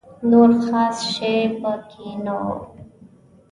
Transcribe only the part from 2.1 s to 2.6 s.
نه و.